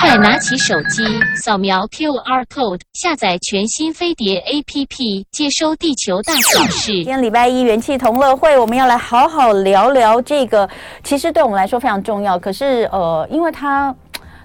[0.00, 1.02] 快拿起手机，
[1.34, 6.92] 扫描 QR code，下载全新飞碟 APP，接收地球大小事。
[6.92, 10.68] 今天礼拜一元气同乐会，我们要来好好聊聊这个，
[11.02, 12.38] 其实对我们来说非常重要。
[12.38, 13.94] 可是呃，因为它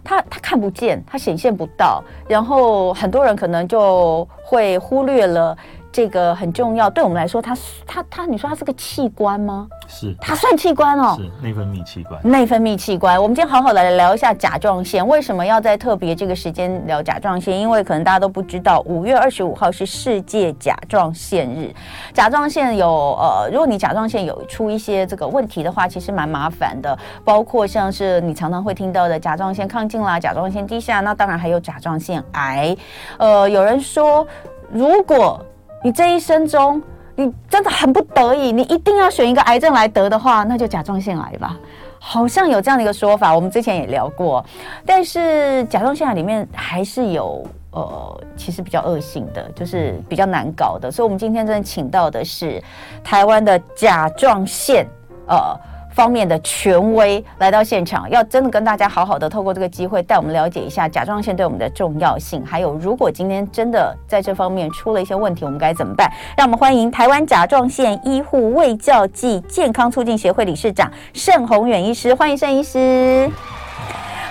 [0.04, 5.56] 它它看不见，它显现不到，然后很多人可能就会忽略了。
[5.94, 7.56] 这个很重要，对我们来说，它
[7.86, 9.68] 它它，你说它是个器官吗？
[9.88, 12.20] 是，它算器官哦，是内分泌器官。
[12.24, 15.08] 内分泌器官，我们今天好好来聊一下甲状腺。
[15.08, 17.58] 为什么要在特别这个时间聊甲状腺？
[17.58, 21.72] 因为可能大家都不知道，五月二十五号是世界甲状腺日。
[22.12, 22.88] 甲状腺有
[23.20, 32.76] 呃，如果你甲状腺有出一些这个问题的话，其实蛮麻烦的，包括像是你常常会听到的甲状腺亢进啦、甲状腺低下，那当然还有甲状腺癌。
[33.18, 34.26] 呃，有人说，
[34.72, 35.40] 如果
[35.84, 36.82] 你这一生中，
[37.16, 41.58] 你真的很不得已，你一定要选一个癌症来得的话，那就甲状腺癌吧。
[42.00, 44.44] 好像有这样的一个说法，我们之前也聊过。
[44.86, 50.90] 但是甲状腺癌里面还是有呃，其实比较恶性的，就是比较难搞的。
[50.90, 52.64] 所以，我们今天真的请到的是
[53.04, 54.88] 台湾的甲状腺
[55.28, 55.60] 呃。
[55.94, 66.12] 方面的权威来到现场，要真的跟大家好好的透过这个机会带我们了解一下甲状腺对我们的重要性，还有如果今天真的在这方面出了一些问题，我们该怎么办？
[66.36, 73.30] 让我们欢迎台湾甲状腺医护卫教暨健康促进协会理事长盛宏远医师，欢迎盛医师。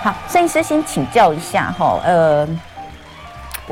[0.03, 2.72] 好，盛医师先请教一下哈，呃。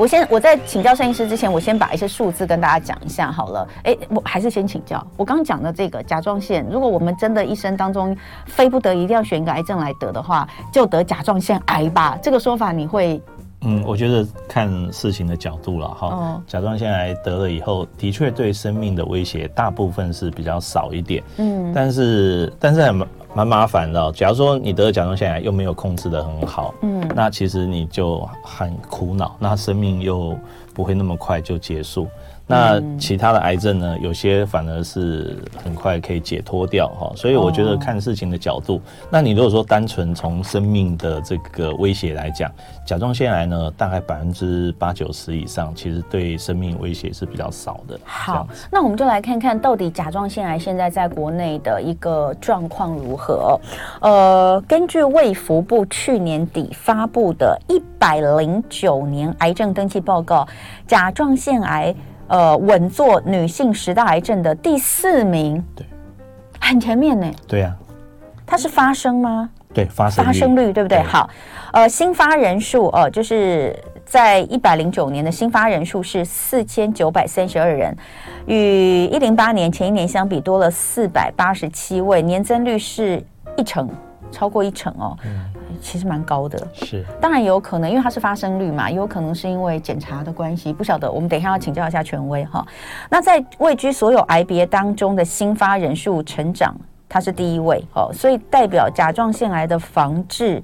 [0.01, 3.67] 我先，我在请教摄影师之前，我先把一些数字跟大家讲一下好了。
[3.83, 5.05] 哎，我还是先请教。
[5.15, 12.17] 我刚刚讲的这个甲状腺，如果我们真的一生当中非不得已一定要选一个癌症来得的话，就得甲状腺癌吧。
[12.19, 13.21] 这个说法你会？
[13.63, 16.07] 嗯，我觉得看事情的角度了哈。
[16.07, 16.41] 哦。
[16.47, 21.23] 甲状腺癌得了以后，的确对生命的威胁大部分是比较少一点。
[21.37, 21.71] 嗯。
[21.75, 23.07] 但是，但是很。
[23.33, 30.37] 蛮麻烦的，假如说你得了甲状腺癌又没有控制得很好，嗯，那其实你就很苦恼，那生命又
[30.73, 32.07] 不会那么快就结束。
[32.51, 33.97] 那其他的癌症呢？
[33.99, 38.75] 有些反而是很快可以解脱掉哈，所以我觉得看事情的角度。
[38.75, 42.51] 哦、那你如果说单纯从生命的这个威胁来讲，
[42.85, 47.97] 甲状腺癌呢，大概百分之八九十以上，其实对生命威胁是比较少的。
[48.03, 53.59] 好，那我们就来看看到底甲状腺癌现在在国内的一个状况如何。
[54.01, 60.45] 呃，根据卫福部去年底发布的一百零九年癌症登记报告，
[60.85, 61.95] 甲状腺癌。
[62.31, 65.85] 呃，稳坐女性十大癌症的第四名，对，
[66.61, 67.29] 很前面呢。
[67.45, 67.75] 对呀、啊，
[68.45, 69.49] 它是发生吗？
[69.73, 70.99] 对，发生发生率对不对？
[70.99, 71.29] 对好，
[71.73, 77.93] 呃，新发人数呃，就是在一百零九年的新发人数是四千九百三十二人，
[78.45, 83.21] 与一零八年前一年相比多了四百八十七位，年增率是
[83.57, 83.89] 一成，
[84.31, 85.17] 超过一成哦。
[85.25, 85.50] 嗯
[85.81, 91.11] 其实蛮高的，是，当然也有可能，因为它是发生率嘛，也有可能是因为检查的关系，不晓得。
[91.11, 92.65] 我们等一下要请教一下权威哈。
[93.09, 96.73] 那在位居所有癌别当中的新发人数成长，
[97.09, 100.61] 它是第一位哦，所以代表甲状腺癌的防治。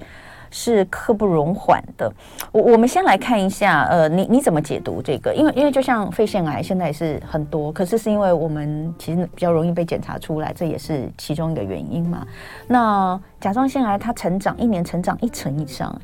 [0.50, 2.12] 是刻不容缓的。
[2.52, 5.34] 我我们先来看一下，呃，你你怎么解读这个？
[5.34, 12.26] 因为因为就像肺腺癌现在也是很多，可是是因为我们其实比较容易被检查出来，这也是其中一个原因嘛。
[12.66, 16.00] 那甲状腺癌它成长一年成长一成以上。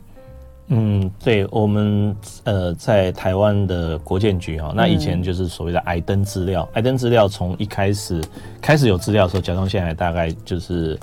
[0.69, 8.23] 嗯，对，我们呃在台湾的国建局哈，那以前就是所谓的癌登资料，癌登资料从一开始
[8.63, 10.99] 开始有资料的时候，甲状腺癌大概就是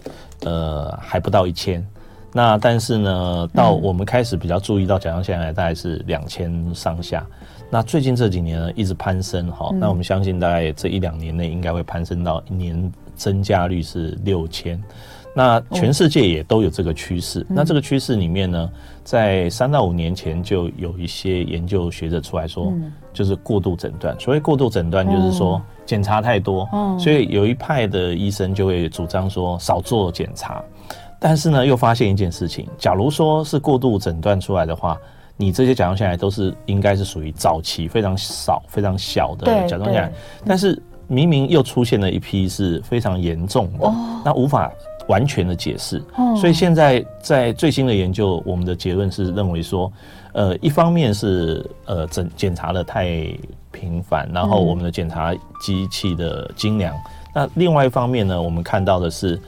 [0.46, 1.86] 呃还不到一千。
[2.34, 7.26] 那但是呢，到我们开始比较注意到甲状腺癌大概是两千上下。
[7.70, 9.70] 那最近这几年呢，一直攀升哈。
[9.74, 14.82] 那我们相信大概这一两年内应该会攀升到一年增加率是六千。
[15.34, 17.46] 那全世界也都有这个趋势。
[17.50, 18.70] 那这个趋势里面呢，
[19.02, 22.74] 在三到五年前就有一些研究学者出来说，
[23.14, 24.14] 就是过度诊断。
[24.20, 26.68] 所谓过度诊断，就是说检查太多，
[27.00, 30.62] 所以有一派的医生就会主张说少做检查。
[31.24, 34.98] 但是呢，又发现一件事情，假如说是过度诊断出来的话，
[35.38, 40.12] 你这些甲状腺癌都是应该是属于早期非常少、非常小的甲状腺癌，
[40.44, 44.72] 但是明明又出现了一批是非常严重的，哦、那无法
[45.10, 46.02] 完全的解释。
[46.16, 49.94] 哦、所以现在在最新的研究，我们的结论是认为说，
[50.34, 53.28] 呃，一方面是呃检检查的太
[53.72, 57.02] 频繁，然后我们的检查机器的精良，嗯、
[57.36, 59.40] 那另外一方面呢，我们看到的是。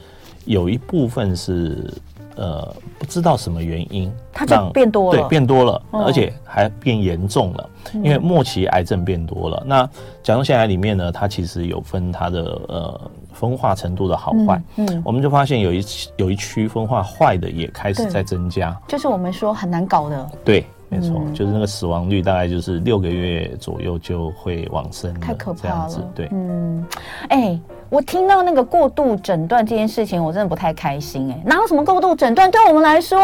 [0.44, 1.92] 有一部分是
[2.36, 9.58] 呃不知道什么原因，它就变多了，对，变多了，哦、而且还变严重了，因为末期癌症变多了。
[9.62, 9.82] 嗯、那
[10.22, 15.02] 甲状腺癌里面呢，它其实有分它的呃分化程度的好坏，嗯，嗯。
[15.04, 15.84] 我们就发现有一
[16.16, 20.64] 有一区分化坏的也开始在增加，就是我们说很难搞的，对。
[20.90, 26.12] 没错，嗯、就是那个死亡率大概就是六个月左右就会往生，太可怕了。
[26.14, 26.86] 对，嗯，
[27.30, 27.60] 哎、欸，
[27.94, 31.32] 我听到那个过度诊断这件事情，我真的不太开心、欸。
[31.32, 32.50] 哎，哪有什么过度诊断？
[32.50, 33.20] 对我们来说，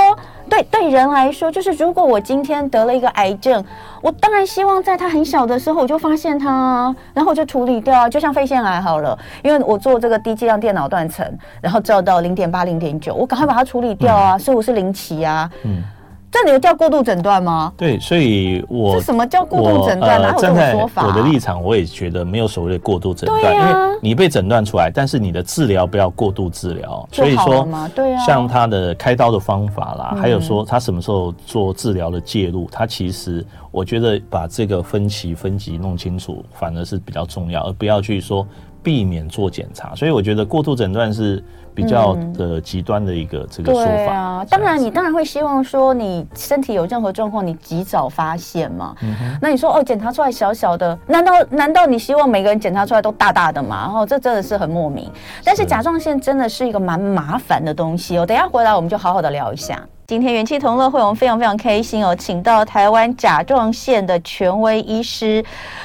[0.49, 3.65] 对对人来说，就是如果我今天得了一个癌症，
[4.01, 8.09] 我当然希望在他很小的时候我就发现他，然后我就处理掉啊。
[8.09, 11.27] 就像肺腺癌好了，因为我做这个低剂量电脑断层，
[11.61, 15.51] 然后照到零点八、零点九，我赶快把它处理掉啊，嗯、所以我是零期啊。
[15.65, 15.83] 嗯。
[16.33, 17.73] 这你有叫过度诊断吗？
[17.77, 20.23] 对，所以我这什么叫过度诊断？
[20.23, 21.05] 哪有这种说法？
[21.05, 27.09] 我的立场，我也觉得没有所谓的过度诊断，因为你被诊断出来，但是你的治疗不要过度治疗。
[27.11, 38.47] 所以说，对啊，像他的开刀的方法啦，还有说他什么时候做治疗的介入，他其实我觉得把这个分歧分级弄清楚，反而是比较重要，而不要去说
[38.85, 39.97] 避免做检查。
[39.97, 41.43] 所以我觉得过度诊断是。
[41.75, 43.87] 比较的极端的一个这个说法。
[43.87, 48.95] 对啊，当然你当然会希望说你身体有任何状况，你及早发现嘛。
[49.03, 49.15] 嗯。
[49.41, 53.83] 那你说哦，检查出来小小的，难道难道你希望每个人检查出来都大大的吗？
[53.83, 55.11] 然后这真的是很莫名。
[55.45, 58.27] 但是甲状腺真的是一个蛮麻烦的东西哦。
[58.27, 59.81] 等一下回来我们就好好的聊一下。
[60.11, 65.41] 今天元气同乐会，我们非常非常开心哦，请到台湾甲状腺的权威医师，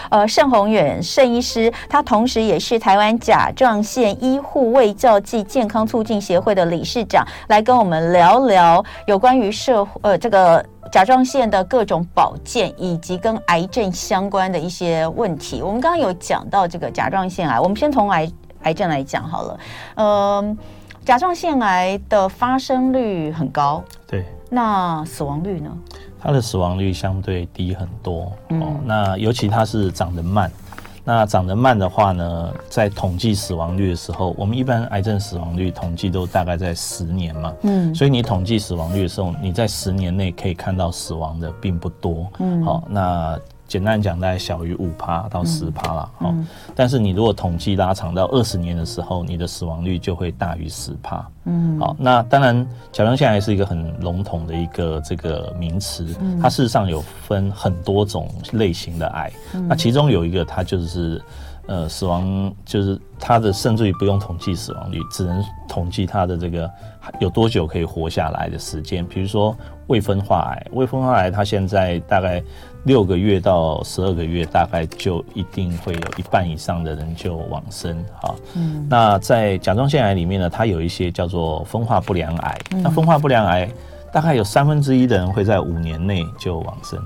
[0.10, 15.62] 呃，盛宏远盛医师，他同时也是台湾甲状腺医护卫教暨健康促进协会的理事长，来跟我们聊聊有关于社呃这个甲状腺的各种保健以及跟癌症相关的一些问题。
[15.62, 18.28] 我们刚刚有讲到这个甲状腺癌，我们先从癌
[18.64, 19.60] 癌症来讲好了，
[19.98, 20.58] 嗯、
[21.06, 24.26] 甲状腺癌的发生率很高，对。
[24.50, 25.70] 那死亡率呢？
[26.20, 28.68] 它的死亡率相对低很多，嗯、哦。
[28.84, 30.52] 那尤其它是长得慢，
[31.04, 37.94] 那长得慢的话呢，在统计死亡率的时候，我们一般癌症死亡率统计都大概在十年嘛，嗯。
[37.94, 42.64] 所以你统计死亡率的时候，你在十年内可以看到死亡的并不多，嗯。
[42.64, 43.40] 好、哦，那。
[43.68, 46.34] 简单讲，大概小于五趴到十趴了，好。
[46.76, 51.26] 但是你如果统计拉长到二十年的时候，你的死亡率就会大于十趴。
[51.46, 51.96] 嗯，好。
[51.98, 56.08] 那当然，甲状腺癌是一个很笼统的一个这个名词，
[56.42, 59.32] 它事实上有分很多种类型的癌。
[59.68, 61.22] 那其中有一个，它就是
[61.68, 66.70] 呃死亡，就是它的甚至于不用统计死亡率，只能统计它的这个
[67.20, 69.06] 有多久可以活下来的时间。
[69.06, 69.56] 比如说
[69.88, 72.42] 未分化癌，未分化癌它现在大概。
[72.86, 77.98] 六个月到十二个月，大概就一定会有一半以上的人就往生。
[78.22, 82.60] 哈，嗯，那在甲状腺癌里面呢，它有一些叫做分化不良癌。
[82.76, 83.68] 嗯、那分化不良癌
[84.14, 87.00] 大概有三分之一的人会在五年内就往生。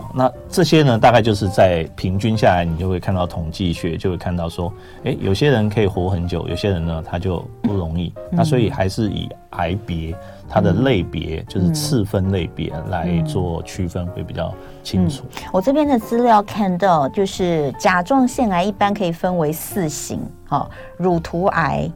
[0.00, 4.72] 好，那这些呢，大概就是在平均下来，你就会看到统计学就会看到说，
[5.04, 8.12] 哎，有些人可以活很久，有些人呢他就不容易。
[8.16, 10.14] 嗯、那所以还是以癌别。
[10.52, 14.52] 它的类别就是次分类别来做区分会比较
[14.82, 15.22] 清楚。
[15.52, 20.18] 我这边的资料看到，就是甲状腺癌一般可以分为四型，
[20.48, 21.88] 哦，乳突癌、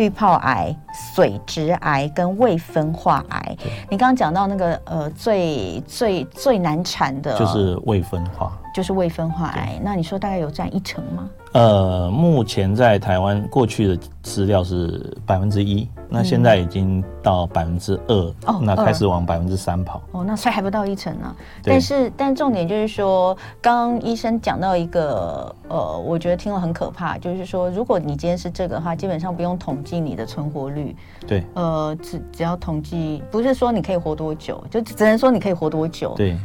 [0.00, 0.74] 滤泡癌、
[1.14, 3.56] 髓质癌跟未分化癌。
[3.90, 9.78] 你刚刚讲到那个呃最最最难产的，就是未分化，就是未分化癌。
[9.82, 11.28] 那你说大概有占一成吗？
[11.52, 18.14] 呃，目前在台湾过去的资料是百分之一，那现在已经到百分之二，
[18.46, 20.00] 哦，那开始往百分之三跑。
[20.12, 21.34] 哦，那所以还不到一成呢。
[21.60, 30.94] 对但是，但重点就是说，刚刚医生讲到一个，呃，我觉得听了很可怕，就是说，如果你今天是这个的话，基本上不用统计你的存活率。
[31.26, 31.44] 对。
[31.54, 36.14] 呃，只只要统计，不是说你可以活多久，就只能说你可以活多久。
[36.16, 36.38] 对。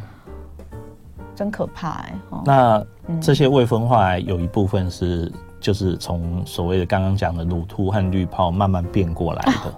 [1.36, 2.18] 真可怕哎、欸！
[2.30, 2.84] 哦、那
[3.20, 9.74] 这些未分化癌有一部分是就是从所谓的刚刚讲的乳突和滤泡慢慢变过来的，啊、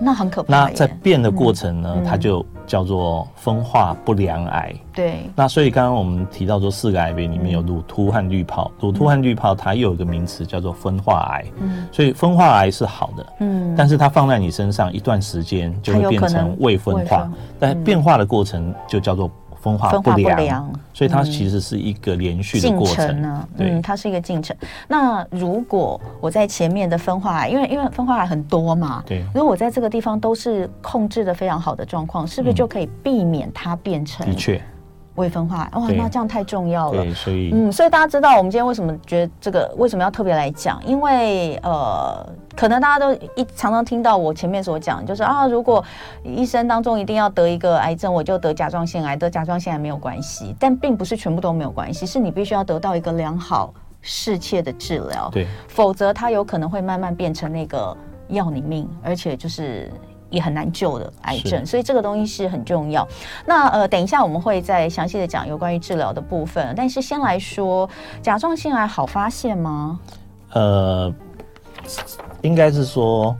[0.00, 0.50] 那很可怕。
[0.50, 4.74] 那在变的过程呢，嗯、它就叫做分化不良癌。
[4.94, 5.30] 对。
[5.36, 11.44] 那所以刚刚我们提到说四个癌别里面有乳突和滤泡，乳突和滤泡它又有一个名词叫做分化癌。
[11.60, 11.86] 嗯。
[11.92, 13.26] 所以分化癌是好的。
[13.40, 13.74] 嗯。
[13.76, 19.30] 但是它放在你身上一段时间就会变成未分化，分但变化的过程就叫做。
[19.60, 23.48] 分化不良，所以它其实是一个连续的过程呢。
[23.58, 24.56] 嗯，它是一个进程。
[24.88, 29.22] 那如果我在前面的分化癌，因为因为分化癌很多嘛，对。
[29.34, 34.26] 如果我在这个地方都是控制的非常好的状况，是不是就可以避免它变成？
[34.26, 34.60] 的确，
[35.16, 37.02] 未分化，哇，那这样太重要了。
[37.02, 40.80] 对，所以嗯，所以大家知道我们今天为什么觉得这个为什么要特别来讲？
[40.86, 42.26] 因为呃，
[42.56, 45.84] 可能大家都一常常听到我前面所讲，就是啊，如果
[46.22, 57.96] 一生当中一定要得一个癌症，我就得甲状腺癌，得甲状腺癌没有关系，但并不是全部都没有关系，是你必须要得到一个良好适切的治疗，对，否则它有可能会慢慢变成那个
[58.28, 59.90] 要你命，而且就是。
[60.30, 63.06] 也很难救的癌症，所以这个东西是很重要。
[63.44, 66.72] 那呃，等一下我们会再详细的讲有关于治疗的部分。
[66.76, 67.88] 但是先来说，
[68.22, 69.98] 甲状腺癌好发现吗？
[70.52, 71.12] 呃，
[72.42, 73.36] 应该是说，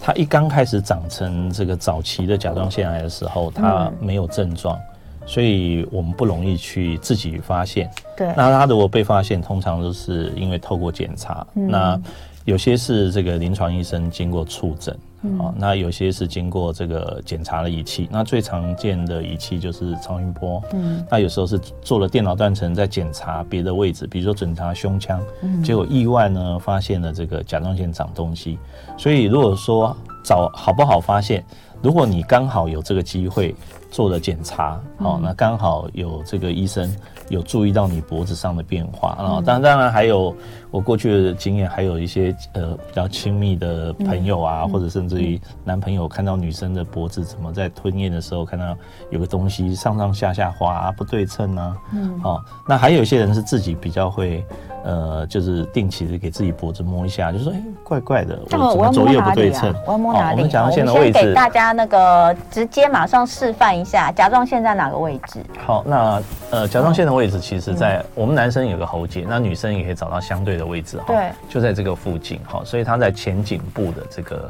[0.00, 7.90] 它一刚开始长成这个早期的甲状腺癌的时候，它没有症状，嗯、所以我们不容易去自己发现。
[8.16, 8.28] 对。
[8.36, 11.46] 那它如果被发现，通常都是因为透过检查。
[11.54, 12.00] 嗯、那
[12.46, 14.96] 有些是这个临床医生经过触诊。
[15.40, 20.62] 哦，那有些是经过这个检查的仪器，那最常见的仪器就是超音波。
[20.72, 28.56] 嗯，那有时候是做了电脑断层，在检查别的位置，比如说检查胸腔，嗯，结果意外呢发现了这个甲状腺长东西。
[28.96, 31.44] 所以如果说早好不好发现，
[31.82, 33.52] 如果你刚好有这个机会
[33.90, 36.94] 做了检查，好，那刚好有这个医生。
[37.28, 39.10] 有注意到你脖子上的变化。
[39.10, 40.34] 啊，当然当然还有
[40.70, 48.76] 我过去的经验，还有一些呃比较亲密的朋友啊，嗯、或者甚至于男朋友看到女生的脖子怎么在吞咽的时候看到
[49.10, 54.44] 有个东西上上下下滑啊，不对称啊，嗯，哦，那还有一些人是自己比较会。
[54.86, 59.74] 呃，就是定期的给自己脖子摸一下，就说哎，怪怪的，我怎么左右不对称？
[59.84, 60.36] 我要摸哪里？
[60.36, 65.40] 我们甲状腺的位置，先给大家那个直接马上示范一下，甲状腺在哪个位置？
[65.58, 74.48] 好，那呃，甲状腺的位置其实在我们男生有个喉结，那女生也可以找到相对的位置哈，对，就在这个附近哈，所以它在前颈部的这个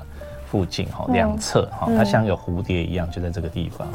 [0.51, 3.89] 附近哈，两侧哈，它像一个蝴蝶一样，就在这个地方。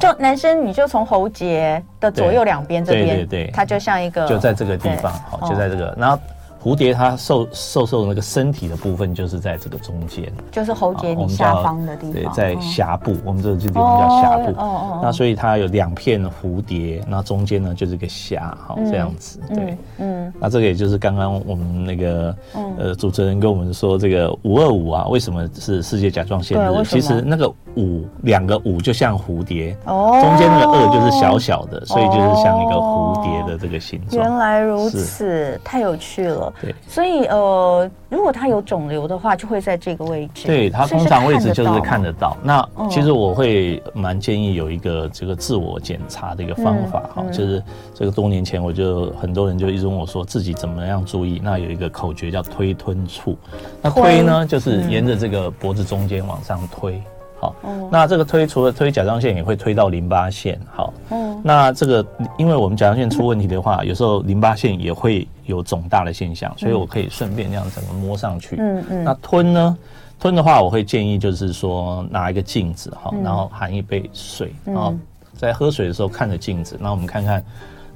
[0.00, 6.18] 就男生，你就从喉结的左右两边这边，对对对，它就像一个，就在这个地方，好，就在这个，然后。
[6.66, 14.50] 蝴蝶它瘦瘦瘦的那个身体的部分，就是在这个中间，就是喉结你下方的地方，对，在峡部，我们这个地方叫峡部。
[14.58, 22.34] 哦哦，那所以它有两片蝴蝶，那中间呢就是个峡，好这样子，对，嗯，那这个也就是刚刚我们那个
[22.76, 26.84] 呃主持人跟我们说，这个五二五啊，为什么是世界甲状腺日？
[26.84, 34.20] 其实那个五两个五就像蝴蝶，哦，中间那个二就是小小的，所以就是像一个蝴蝶的这个形状。
[34.20, 36.52] 原来如此，太有趣了。
[36.60, 40.46] 对，所以呃，如果它有肿瘤的话，就会在这个位置。
[40.46, 42.36] 对，它通常位置就是看得到。
[42.42, 47.62] 那其实我会蛮建议有一个这个自我检查的一个方法哈，嗯嗯、就是
[47.94, 51.40] 这个多年前我就很多人就一直问我说自己怎么样注意。
[51.44, 53.36] 那有一个口诀叫推吞处，
[53.82, 57.00] 那推呢就是沿着这个脖子中间往上推。
[57.38, 57.54] 好，
[57.90, 60.58] 那这个推除了推甲状腺，也会推到淋巴腺。
[60.74, 62.02] 好，嗯，那这个
[62.38, 68.56] 因为我们甲状腺出问题的话，有时候淋巴腺也会有肿大的现象，所以我可以顺便这样整个摸上去。
[68.58, 69.04] 嗯嗯。
[69.04, 69.78] 那吞呢？
[70.18, 74.94] 吞的话，我会建议就是说拿一个镜子哈，然后含一杯水，然后
[75.34, 77.44] 在喝水的时候看着镜子，那我们看看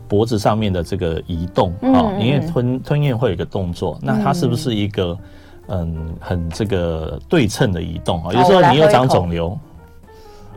[0.06, 5.18] 脖子上面的这个移动啊，因为吞吞咽会有一个动作，那它是不是一个？
[5.72, 9.56] 嗯，很这个对称的移动啊，有时候你又长肿瘤，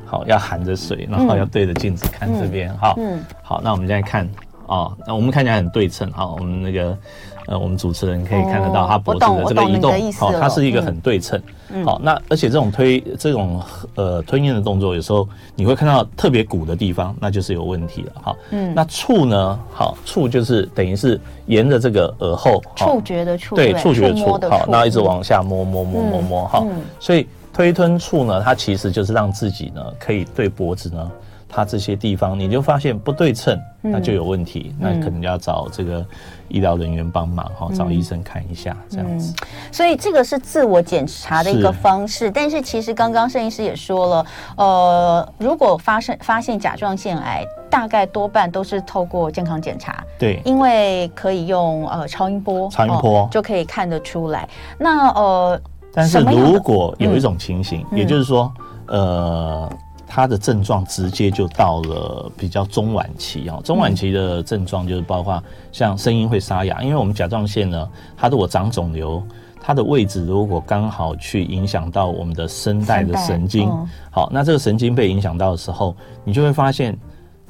[0.07, 2.97] 好，要含着水，然后要对着镜子看这边，好，
[3.43, 4.27] 好，那我们现在看
[4.73, 6.97] 啊，那我们看起来很对称，好，我们那个
[7.45, 11.39] 呃，我们主持人可以看得到他脖子的这个移动，好，它是一个很对称。
[11.85, 13.61] 好，那而且这种推这种
[13.93, 18.11] 呃吞咽的动作，有时候你会看到特别鼓的地方，那就是有问题了。
[18.19, 19.59] 好，嗯，那触呢？
[19.71, 24.39] 好，触就是等于是沿着这个耳后，触觉的触，对，触觉的触。
[24.49, 26.47] 好，那一直往下摸摸摸摸摸。
[26.47, 26.65] 哈，
[26.99, 31.11] 所以推吞触呢，它其实就是让自己呢可以对脖子呢。
[31.55, 36.03] 它这些地方你就发现不对称，那就有问题，嗯、那可能要找这个
[36.47, 39.47] 医疗人员帮忙哈，嗯、找医生看一下这样子、嗯。
[39.71, 44.25] 所以这个是自我检查的一个方式，是但是其实刚刚摄影师也说了，
[44.57, 54.49] 呃，如果发生发现甲状腺癌，大概多半都是透过健康检查，对，因为可以用呃超音波，超音波、呃、就可以看得出来。
[54.79, 55.61] 那呃，
[55.93, 58.51] 但是如果有一种情形，嗯、也就是说，
[58.87, 59.69] 呃。
[60.15, 69.23] 它的症状直接就到了比较中晚期啊，中晚期的症状就是包括像声音会沙哑，因为我们甲状腺呢，它如果长肿瘤，
[69.59, 73.67] 它的位置如果刚好去影响到我们的声带的神经，
[74.11, 76.95] 好，那这个神经被影响到的时候，你就会发现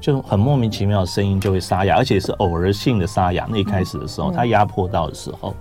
[0.03, 3.47] 就很莫名其妙的声音就会沙哑，而且是偶尔性的沙哑。
[3.49, 5.55] 那一开始的时候，它压迫到的时候，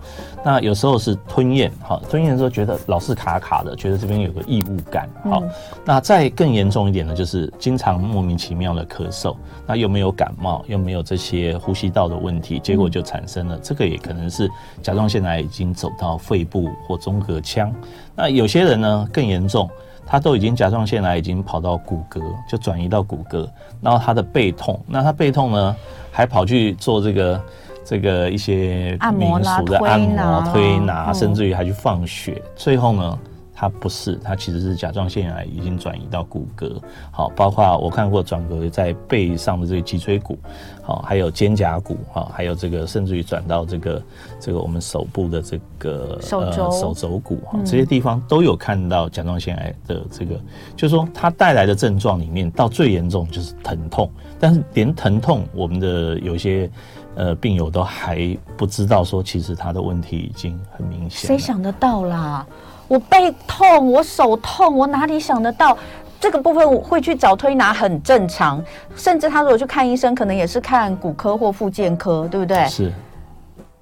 [0.45, 5.41] 那有时候是吞咽，哈，吞咽的时候觉得老是卡卡的，觉得这边有个异物感，好。
[5.85, 14.51] 那再更严重一点呢，就是经常莫名其妙的咳嗽，那又没有感冒，又没有这些呼吸道的问题，结果就产生了这个也可能是
[14.83, 17.73] 甲状腺癌已经走到肺部或中隔腔。
[18.17, 19.71] 那有些人呢更严重。
[20.07, 23.49] 他都已经甲状腺癌已经跑到骨骼，就转移到骨骼，
[23.81, 25.77] 然后他的背痛，那他背痛呢，
[26.11, 27.41] 还跑去做这个
[27.85, 33.19] 这个一些民俗的按摩、推拿，甚至于还去放血，最后呢。
[33.63, 40.37] 它不是，它其实是甲状腺癌已经转移到骨骼，好，包括我看过转移在背上的这个脊椎骨，
[40.83, 44.03] 好，还有肩胛骨，哈，还有这个甚至于转到这个
[44.41, 50.35] 这个我们手部的这个手肘、呃、手肘骨，哈，这些地方都有看到甲状腺癌的这个，
[50.75, 56.69] 就是说它带来的症状里面，到最严重就是疼痛，但是连疼痛，我们的有些
[57.15, 62.45] 呃病友都还不知道说，其实他的问题已经很明显，谁想得到啦？
[62.93, 65.75] 我背痛，我手痛，我哪里想得到
[66.21, 68.63] 这个部分我会去找推拿很正常，
[68.95, 72.67] 甚至他如果去看医生，可能也是看骨科或复健科，对不对？
[72.67, 72.93] 是。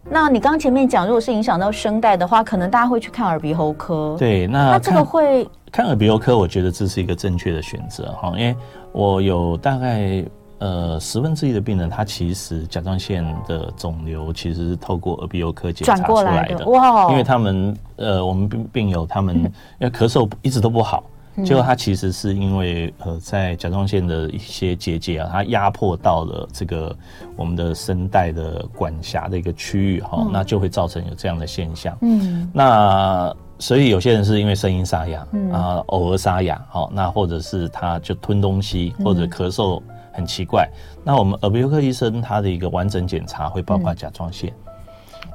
[0.09, 4.14] 那你刚刚前面讲，如果是影响到声带的话，可能大家会去看耳鼻喉科。
[4.17, 8.55] 对，那那这个会看耳鼻喉科，我觉得这是一个正确的选择哈，因为
[8.93, 10.25] 我有大概。
[10.61, 16.67] 呃，十分之一的病人，他其实甲状腺的肿瘤其实是透过耳鼻喉科检查出来的。
[16.67, 17.11] 哇！
[17.11, 21.02] 因为他们呃，我们病病友他们因为咳嗽一直都不好，
[21.47, 26.95] 结果他其实是因为呃，在甲状腺的一些结节啊，它压迫到了这个
[27.37, 31.97] 我们的声带的管辖的一个区域哈，那就会造成有这样的现象。
[32.02, 39.81] 嗯，那所以有些人是因为声音沙哑啊，偶尔沙哑，好，那或者是他就吞东西或者咳嗽。
[40.12, 40.69] 很奇怪，
[41.05, 44.52] 那我们耳鼻喉科医生他的一个完整检查会包括甲状腺。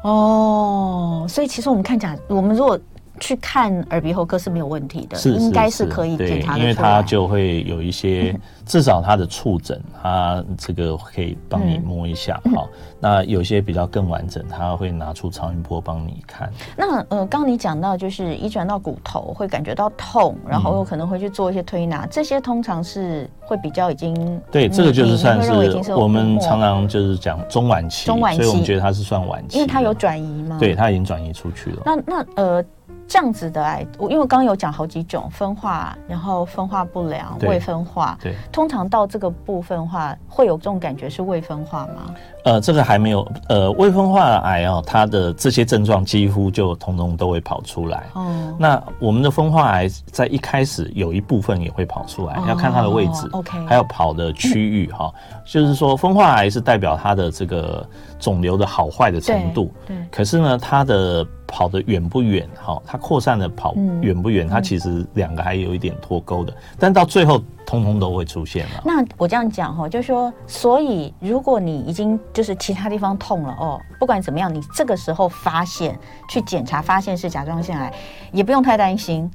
[0.03, 0.11] 嗯。
[0.11, 2.79] 哦，所以其实我们看甲，我们如果。
[3.19, 12.79] 去看耳鼻喉科是没有问题的，是应该是可以检查的，因为他就会有一些， 至少他的触诊，他这个可以帮你摸一下，好、嗯。
[12.99, 16.51] 那有些比较更完整，他会拿出超音波帮你看。
[16.75, 30.57] 那呃，刚刚你讲到就是移转到骨头会感觉到痛，然后有可能会去做一些推拿，嗯、这些通常是会比较已经对，这个就是算是我们常常就是讲中晚期，中晚期，所以我们觉得它是算晚期，因为它有转移吗？
[30.59, 31.83] 对，它已经转移出去了。
[31.85, 32.65] 那那呃。
[33.07, 42.15] 这样子的癌，我因为刚刚有讲好几种分化，然后分化不良、未分化，对，通常到这个部分的话，会有这种感觉是未分化吗？
[42.45, 48.03] 呃，这个还没有，呃，未分化癌哦，它的这些症状几乎就通通都会跑出来。
[48.13, 55.11] 哦，那我们的分化癌在一开始有一部分也会跑出来，要看它的位置，OK，还有跑的区域哈，
[55.43, 57.87] 就是说分化癌是代表它的这个
[58.25, 62.49] 肿瘤的好坏的程度，对，可是呢，它的跑得远不远？
[62.59, 64.47] 哈，它扩散的跑远不远？
[64.47, 68.81] 它其实两个还有一点脱钩的，但到最后通通都会出现了。
[68.83, 75.95] 那我这样讲哈，就是说，所以如果你已经就是其他地方痛了哦，不管怎么样，你这个时候发现
[76.27, 77.93] 去检查，发现是甲状腺癌，
[78.31, 79.29] 也不用太担心。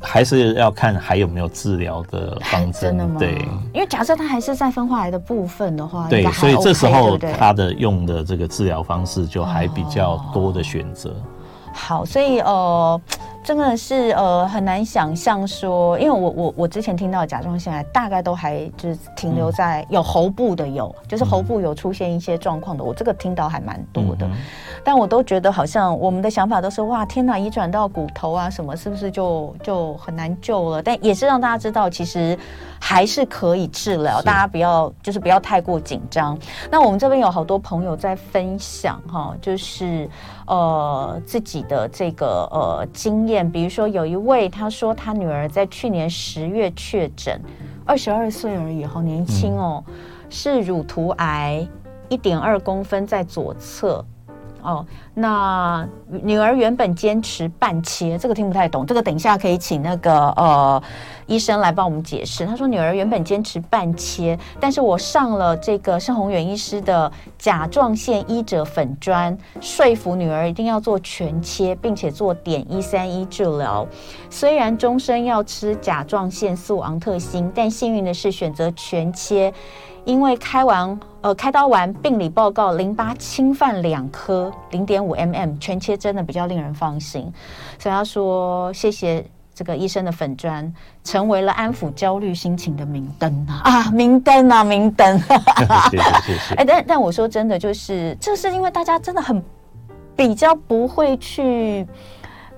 [0.00, 2.96] 还是要看还有没有治疗的方针。
[3.18, 3.38] 对，
[3.72, 11.14] 因为假设它还是在分化癌的部分的话，对，所以这时候它的用的这个治疗方式就还比较多的选择。
[11.72, 13.00] 好，所以呃，
[13.46, 24.28] 真的是呃很难想象说，因为我我我之前听到甲状腺癌大概都还就是停留在有喉部的有，就是喉部有出现一些状况的，我这个听到还蛮多的，
[24.82, 30.82] 但我都觉得好像我们的想法都是哇天哪，移转到骨头啊什么是不是就就很难救了？
[30.82, 32.36] 但也是让大家知道其实。
[32.78, 36.38] 还是可以治疗，大家不要就是不要太过紧张。
[36.70, 40.08] 那我们这边有好多朋友在分享哈，就是
[40.46, 47.40] 呃自己的这个呃经验，比如说有一位他说他女儿在去年十月确诊，
[47.84, 49.94] 二十二岁而已，好年轻哦，嗯、
[50.30, 51.66] 是乳头癌，
[52.08, 54.04] 一点二公分在左侧。
[54.66, 60.82] 哦，那女儿原本坚持半切，这个听不太懂，这个等一下可以请那个呃
[61.26, 62.44] 医生来帮我们解释。
[62.44, 73.86] 他说女儿原本坚持半切，但是我上了这个盛宏远医师的甲状腺医者粉专，说服女儿一定要做全切，并且做碘一三一治疗。
[74.28, 79.54] 虽然终身要吃甲状腺素昂特辛，但幸运的是选择全切。
[80.06, 87.30] 因为开完呃开刀完病理报告淋巴侵犯两颗零点五 mm 全切真的比较令人放心，
[87.78, 95.18] 所以他说谢谢这个医生的粉专成为了安抚焦虑心情的明灯啊啊，明灯啊，明灯！
[95.90, 96.54] 谢谢谢谢。
[96.54, 99.42] 哎，但但我说真的，就是这是因为大家真的很
[100.14, 101.84] 比较不会去。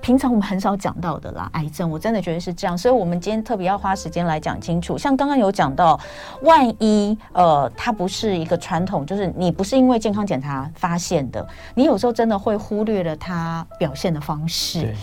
[0.01, 4.97] 平常我们很少讲到的啦，癌症，我真的觉得是这样，所以我们今天特别要花时间来讲清楚。
[4.97, 5.99] 像刚刚有讲到，
[6.41, 14.95] 万一呃，它不是一个传统，就是你不是因为健康检查发现的，你有时候真的会忽略了它表现的方式。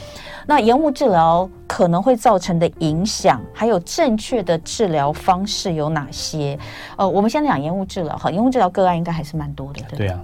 [0.46, 6.58] 那延误治疗可能会造成的影响，还有正确的治疗方式有哪些？
[6.96, 10.18] 呃，我们先讲延误治疗哈，延误治疗个案应该还是蛮多的，对，对啊，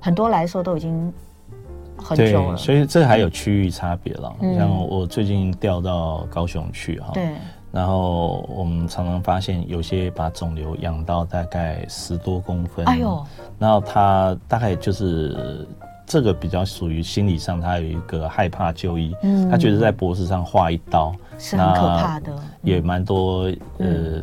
[0.00, 1.12] 很多来说都已经。
[2.16, 4.32] 对，所以这还有区域差别了。
[4.40, 7.30] 嗯、像我最近调到高雄去哈，对，
[7.72, 13.24] 然后我们常常发现有些把肿瘤养到大概十多公分，哎呦，
[13.58, 15.66] 然后他大概就是
[16.06, 24.22] 这个比较属于心理上，他有一个害怕就医，嗯，他觉得在脖子上划一刀是很可怕的，也蛮多、嗯、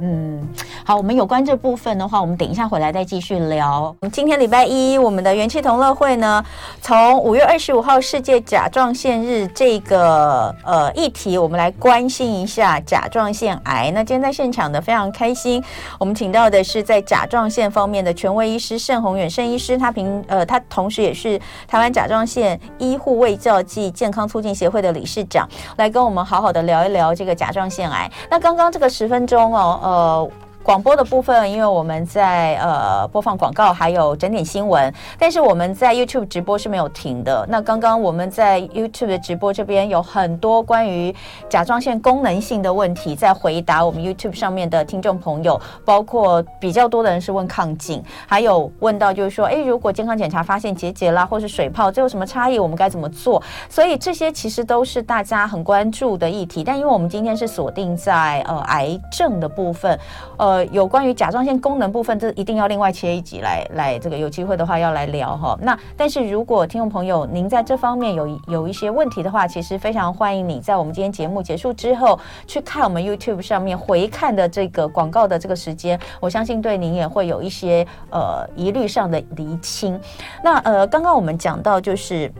[0.00, 0.48] 嗯，
[0.84, 3.94] 好，我们有关这部分的话，我们等一下回来再继续聊。
[4.12, 6.44] 今天礼拜一，我们的元气同乐会呢，
[6.80, 13.90] 从五月二十五号世界甲状腺日这个呃议题，我们来关心一下甲状腺癌。
[13.92, 15.60] 那今天在现场的非常开心，
[15.98, 28.08] 我们请到的是在甲状腺方面的权威医师盛宏远盛医师，他平呃他同时也是台湾甲状腺医护卫教暨健康促进协会的理事长，来跟我们好好的聊一聊这个甲状腺癌。
[28.30, 29.80] 那刚刚这个十分钟哦。
[29.88, 30.30] 呃
[30.68, 37.46] 广播的部分，因为我们在呃播放广告，还有整点新闻，但是我们在 YouTube 直播是没有停的。
[37.48, 41.14] 那刚刚我们在 YouTube 的直播这边有很多关于
[41.48, 52.58] 甲状腺功能性的问题，在回答我们 YouTube 上面的听众朋友，包括比较多的人是问亢进，还有问到就是说，哎，如果健康检查发现结节啦，或是水泡，这有什么差异？
[52.58, 53.42] 我们该怎么做？
[53.70, 56.62] 所以这些其实都是大家很关注的议题。
[56.62, 59.98] 但因为我们今天是锁定在呃癌症的部分，
[60.36, 60.57] 呃。
[60.66, 65.58] 有关于甲状腺功能部分，这一定要另外切一集来来，这个有机会的话要来聊哈。
[65.62, 80.00] 那但是如果听众朋友您在这方面有有一些问题的话，其实非常欢迎你在我们今天节目结束之后去看我们 YouTube 上面回看的这个广告的这个时间，我相信对您也会有一些呃疑虑上的厘清。
[80.42, 82.32] 那呃，刚刚我们讲到就是。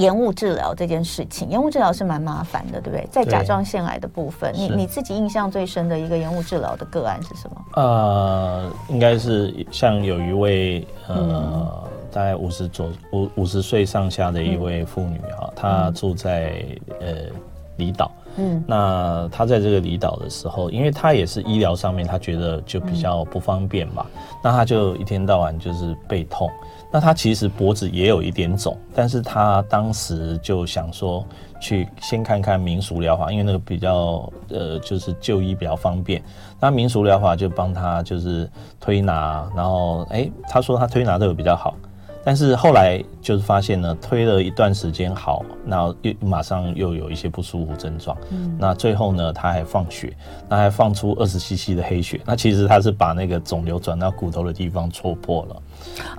[0.00, 3.06] 延误治疗这件事情，延误治疗是蛮麻烦的，对不对？
[3.10, 7.64] 在甲状腺癌的部分，你你自己印象最深的一个延误治疗的个案是什么？
[7.74, 11.68] 呃，应该是像有一位呃，嗯、
[12.10, 16.64] 大概五十左五五十岁上下的一位妇女哈，嗯、她住在
[17.00, 17.06] 呃
[17.76, 18.10] 离岛。
[18.36, 26.48] 嗯，那她在这个离岛的时候，因为她也是医疗上面，她觉得就比较不方便嘛，嗯、那她就一天到晚就是背痛。
[26.92, 31.24] 那他其实脖子也有一点肿，但是他当时就想说
[31.60, 36.22] 去先看看民俗疗法，因为那个比较呃就是就医比较方便。
[36.58, 38.50] 那民俗疗法就帮他就是
[38.80, 41.74] 推拿，然后哎、他说他推拿这个比较好。
[42.22, 48.16] 但是后来就是发现呢，推了一段时间好，那又马上又有一些不舒服症状。
[48.30, 50.14] 嗯，那最后呢，他还放血，
[50.48, 52.20] 那还放出二十 cc 的黑血。
[52.24, 55.62] 那其实他是把那个肿瘤转到骨头的地方戳破了。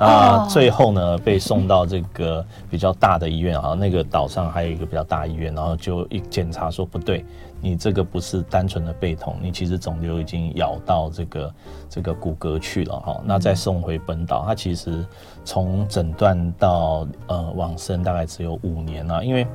[0.05, 7.23] 啊，最后呢，被送到这个比较大的医院啊，那个岛上还有一个比较大医院，然后就一检查说不对。
[7.63, 11.53] 你这个不是单纯的背痛，你其实肿瘤已经咬到这个
[11.87, 13.21] 这个骨骼去了哈。
[13.23, 15.05] 那再送回本岛，他其实
[15.43, 19.45] 从诊断到呃往生大概只有五年了，因为。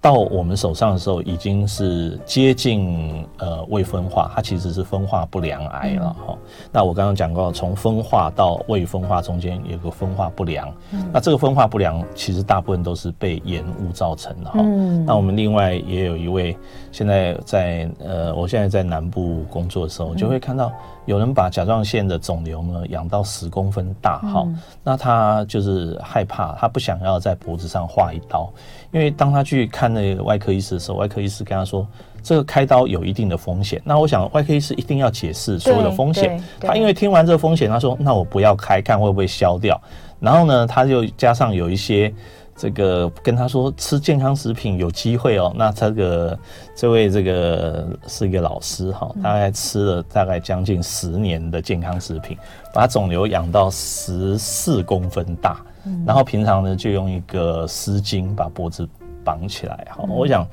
[0.00, 6.28] 到我们手上的时候，已经是接近呃未分化，它其实是分化不良癌了哈。
[6.28, 6.38] 嗯、
[6.72, 14.60] 那我刚刚讲过，从分化到未分化中间有个分化不良，嗯、那这个分化不良其实大部分都是被延误造成的哈。
[14.62, 16.56] 嗯、那我们另外也有一位，
[16.90, 20.72] 现在在呃，我现在在南部工作的时候，就会看到
[21.04, 24.44] 有人把甲状腺的肿瘤呢养到十公分大哈。
[24.46, 28.50] 嗯、那他就是害怕，他不想要在脖子上划一刀。
[28.92, 31.86] 因为当他去看那个外科医师的时候，外科医师跟他说，
[32.22, 33.80] 这个开刀有一定的风险。
[33.84, 36.42] 那我想外科医师一定要解释所有的风险。
[36.60, 39.80] 他因为听完这个风险，他说，那我不要开，看会不会消掉。
[40.18, 42.12] 然后呢，他就加上有一些
[42.56, 45.52] 这个跟他说吃健康食品有机会哦。
[45.56, 46.38] 那这个
[46.74, 52.36] 这位这个是一个老师哈，大概吃了大概将近十年的健康食品，
[52.74, 55.64] 把肿瘤养到十四公分大。
[56.06, 58.88] 然后平常呢，就用一个丝巾把脖子
[59.24, 59.86] 绑起来。
[59.90, 60.46] 好，我想，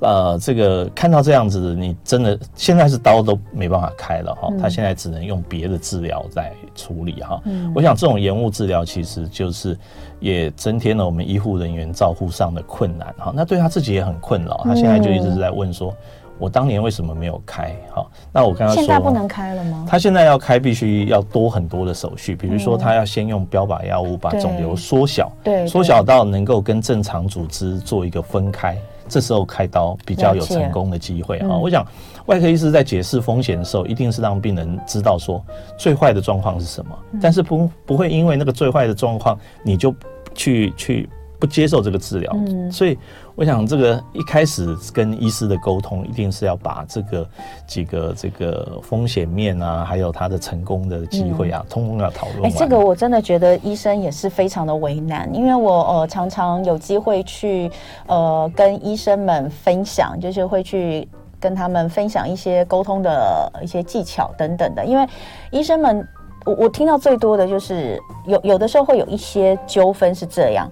[0.00, 7.40] 呃，这个看到这样子，你真的现在是刀都没办法开了哈，他现在只能用别的治疗在处理哈。
[7.44, 9.76] 嗯，我想这种延误治疗其实就是
[10.18, 13.32] 也增添了我们医护人员照护上的困难哈。
[13.34, 15.94] 那对他自己也很困扰，他现在就一直是在问说。
[16.38, 17.76] 我当年为什么没有开？
[17.94, 19.84] 哈，那我跟他说，现在不能开了吗？
[19.86, 28.74] 他现在要开，必须要多很多的手续，比如说他要先用标靶药物把肿瘤缩小，对，缩小到能够跟正常组织做一个分开，
[29.10, 31.48] 这时候开刀比较有成功的机会啊。
[31.58, 31.84] 我想，
[32.26, 35.44] 外科医师在解释风险的时候，一定是让病人知道说
[35.76, 39.94] 最坏的状况是什么，但是不不会因为那个最坏的状况你就
[40.34, 41.08] 去去。
[41.40, 42.98] 不接受这个治疗，嗯，所以
[43.40, 47.26] 我想这个一开始跟医师的沟通，一定是要把这个
[47.66, 52.44] 几个这个风险面啊，还有他的成功的机会啊，通通要讨论。
[52.44, 57.70] 哎，这个我真的觉得医生也是非常的为难，因为我呃常常有机会去
[58.08, 61.08] 呃跟医生们分享，就是会去
[61.40, 65.08] 跟他们分享一些沟通的一些技巧等等的，因为
[65.50, 66.06] 医生们
[66.44, 70.70] 我我听到最多的就是有有的时候会有一些纠纷是这样。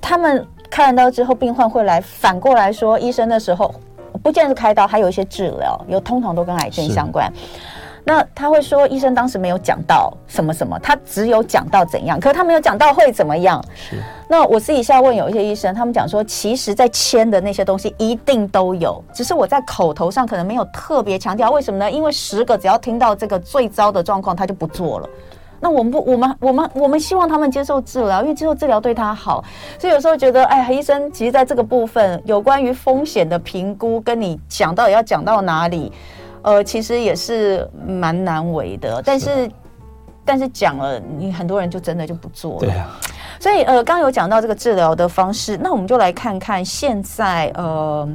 [0.00, 3.74] 他们开完刀之后，病患会来反过来说，医生的时候
[4.22, 7.32] 不见得是开刀，还有一些治疗，有通常都跟癌症相关。
[8.04, 13.62] 那他会说，医生当时没有讲到什么什么，他只有讲到怎样，可是他没有讲到会怎么样。
[13.74, 14.02] 是。
[14.30, 21.50] 那我私底下问有一些医生，他们讲说，其实在签的那些东西一定都有，只是我在口头上可能没有特别强调。
[21.50, 21.90] 为什么呢？
[21.90, 25.08] 因为十个只要听到这个最糟的状况，他就不做了。
[25.60, 29.44] 那我们不，我们我们我们希望他们接受治疗，因为接受治疗对他好。
[29.78, 35.92] 所以有时候觉得，哎，医生其实在这个部分有关于风险的评估，跟你讲到底要讲到哪里，
[36.42, 39.02] 呃，其实也是蛮难为的。
[39.04, 39.50] 但是，是
[40.24, 42.58] 但是讲了，你很多人就真的就不做了。
[42.60, 42.96] 对啊。
[43.40, 48.08] 所以，呃，刚刚有讲到这个治疗的方式，那我们就来看看现在，呃，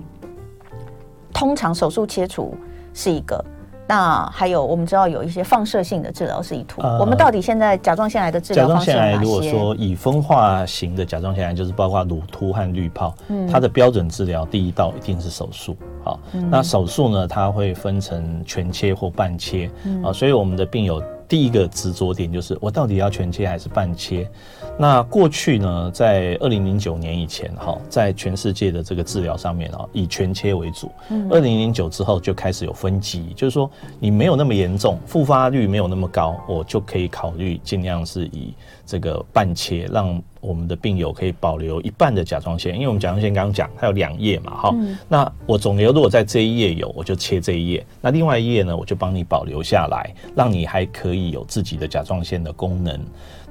[1.34, 2.56] 通常手术切除
[2.93, 3.43] 是一个。
[3.88, 6.82] 那还有，我们知道有一些放射性的治疗是以图。
[6.82, 8.67] 呃、我们到底现在甲状腺癌的治疗？
[8.67, 15.76] 甲状腺癌如果说以分化型的甲状腺癌，就是包括乳突和滤泡，嗯，它的标准治疗第一道一定是手术。
[16.04, 19.67] 好，嗯、那手术呢，它会分成全切或半切。
[19.67, 19.72] 啊、
[20.06, 21.02] 嗯，所以我们的病友
[21.34, 24.30] 第一个执着点就是，我到底要全切还是半切？
[24.78, 30.91] 那过去呢，在二零零九年以前，哈，在全世界的这个治疗上面啊，以全切为主。
[31.32, 33.67] 二零零九之后就开始有分级，就是说
[34.00, 38.54] 你没有那么严重，复发率没有那么高，我就可以考虑尽量是以
[38.86, 44.76] 这个半切，让我们的病友可以保留一半的甲状腺，因为我们甲状腺刚刚讲它有两页嘛，哈。
[45.08, 53.00] 那我肿瘤如果在这一页有，我就切这一页，那另外一页呢，我就帮你保留下来，让你还可以有自己的甲状腺的功能。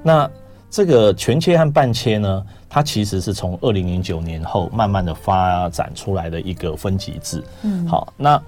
[0.03, 0.29] 那
[0.69, 7.43] 这个全切和半切呢，它其实是从二零零九年后慢慢的发展出来的一个分级制。
[7.63, 8.41] 嗯，好，那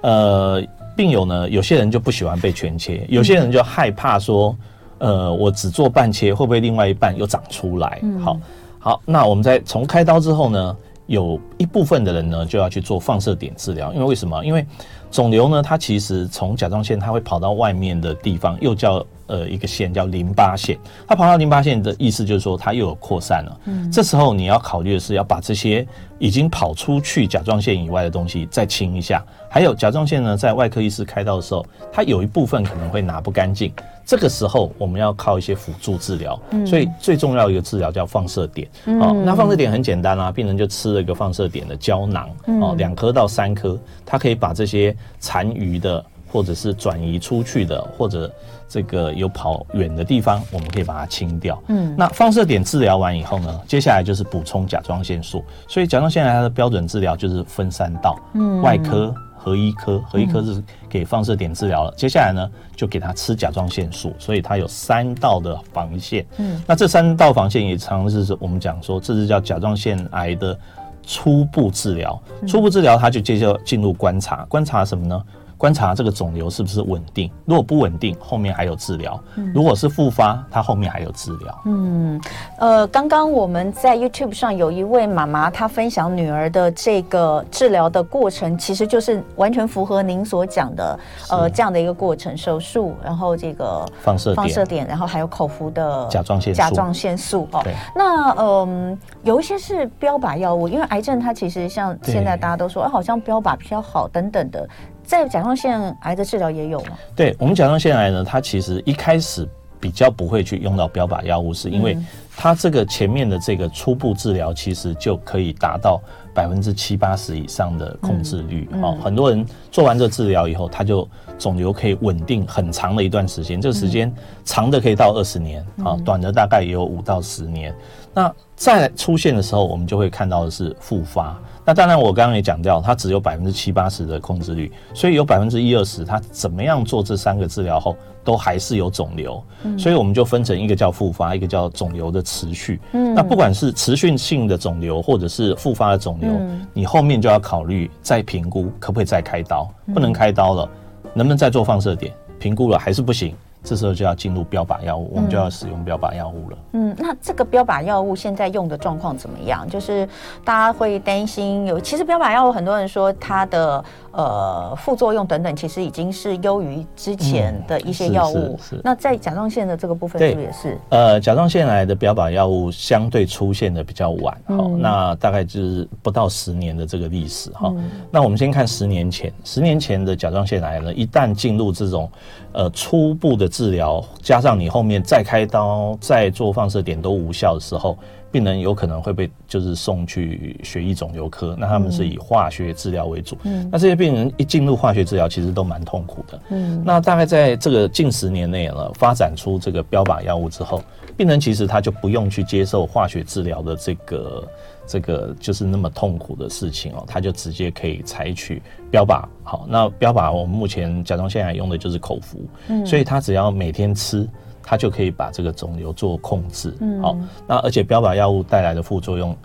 [0.00, 0.62] 呃，
[0.96, 4.56] 病友呢，有些人就不喜欢被全切，有些人就害怕说，
[5.02, 7.98] 呃，我只做半切，会不会另外一半又长出来？
[8.02, 8.40] 嗯，好，
[8.78, 14.44] 好，那我们在从开刀之后呢，有一部分的人呢就要去做放射点治疗，因为为什么？
[14.44, 14.64] 因为
[15.10, 19.04] 肿瘤呢，它其实从甲状腺，它会跑到外面的地方，又叫。
[19.32, 23.60] 呃，一个线叫淋巴线，它跑到淋巴线的意思就是说它又有扩散了。
[23.64, 25.86] 嗯，这时候你要考虑的是要把这些
[26.18, 29.24] 已经跑出去甲状腺以外的东西再清一下。
[29.48, 33.72] 还有甲状腺呢，在外科医师开刀的时候，它有一部分可能会拿不干净，
[34.04, 36.38] 这个时候我们要靠一些辅助治疗。
[36.50, 38.68] 嗯，所以最重要一个治疗叫放射点。
[38.84, 42.28] 嗯，哦，那放射点很简单啊，病人就吃了一个放射点的胶囊，
[42.60, 46.04] 哦，两颗到三颗，它可以把这些残余的。
[46.32, 48.32] 或者是转移出去的，或者
[48.72, 51.62] 这个有跑远的地方，我们可以把它清掉。
[51.66, 55.44] 嗯，那放射点治疗完以后呢，接下来就是补充甲状腺素。
[55.68, 61.90] 所以甲状腺癌它的标准治疗就是分三道，嗯，外科、核医科，核医科是给放射点治疗了。
[61.90, 66.24] 嗯、接下来呢，就给他吃甲状腺素，所以它有三道的防线。
[66.38, 70.58] 嗯，那这三道防线也常常是我们讲说，这是叫甲状腺癌的
[71.06, 72.18] 初步治疗。
[72.48, 75.22] 初步治疗，它就接着进入观察，观察什么呢？
[75.62, 79.12] 观察这个肿瘤是不是稳定，如果不稳定，后面还有治疗；
[79.54, 81.62] 如果是复发，它后面还有治疗。
[81.66, 82.20] 嗯，
[82.58, 90.98] 呃，刚刚我们在 YouTube 上有一位妈妈，她分享女儿的这个治疗的过程，其实就是完全符合您所讲的，
[91.30, 97.46] 呃，这样的一个过程：手术，然后这个放射放射点，然后还有口服的甲状腺甲状腺素。
[97.52, 97.62] 哦，
[97.94, 104.68] 那嗯，有一些是标靶药物，因为癌症它其实像现在大家都说，啊，好像标靶比较好等等的。
[105.12, 106.96] 在甲状腺癌的治疗也有吗？
[107.14, 109.46] 对，我们甲状腺癌呢，它其实一开始
[109.78, 111.98] 比较不会去用到标靶药物，是因为
[112.34, 116.00] 它这个前面的这个初步治疗其实就可以达到
[116.34, 118.66] 百分之七八十以上的控制率。
[118.82, 121.06] 哦，很多人做完这治疗以后，他就
[121.38, 124.12] 肿瘤可以稳定很长的一段时间，这个时间
[124.44, 127.74] 长的可以到二十年，啊，短的大概也有五到十年。
[128.14, 131.36] 那再出现的时候，我们就会看到的是复发。
[131.64, 139.42] 那当然，我刚刚也讲掉，它只有百分之七八十的控制率，所以有百分之一二十，它怎么样做这三个治疗后，都还是有肿瘤。
[139.78, 142.80] 所以我们就分成一个叫复发，一个叫肿瘤的持续。
[142.92, 146.30] 那不管是持续性的肿瘤，或者是复发的肿瘤，
[146.74, 150.68] 你后面就要考虑再评估可不可以再开刀，不能开刀了，
[151.14, 152.12] 能不能再做放射点？
[152.38, 153.34] 评估了还是不行。
[153.62, 156.58] 这时候就要进入标靶药物，我们就要使用标靶药物了。
[156.72, 159.68] 嗯，那这个标靶药物现在用的状况怎么样？
[159.68, 160.08] 就是
[160.44, 168.58] 大家会担心有，其实标靶药物很多人说它的呃副作用等等，其实已经是优于之前的一些药物。
[168.60, 168.80] 是。
[168.82, 170.78] 那在甲状腺的这个部分是不是也是？
[170.88, 177.72] 呃，甲状腺癌的标靶药物相对出现的比较晚，好，那大概就是不到十年的这个历史哈。
[178.10, 182.10] 那我们先看十年前，十年前的甲状腺癌呢，一旦进入这种
[182.52, 187.96] 呃初步的治疗加上你后面再开刀、再做放射点都无效的时候，
[188.32, 191.54] 病人有可能会被就是送去血液肿瘤科。
[191.58, 193.36] 那他们是以化学治疗为主。
[193.44, 196.40] 嗯，那这些病人一进入化学治疗，其实都蛮痛苦的。
[196.48, 200.82] 嗯，那大概在这个近十年内呢，发展出这个标靶药物之后，
[201.16, 204.48] 病人其实他就不用去接受化学治疗的这个。
[204.84, 209.24] 这个就是那么痛苦的事情哦，他就直接可以采取标靶。
[209.44, 214.28] 好，那标靶我们目前甲状腺癌用的就是口服，嗯，所以他只要每天吃，
[214.62, 216.74] 他就可以把这个肿瘤做控制。
[216.80, 219.36] 嗯，好，那而且标靶药物带来的副作用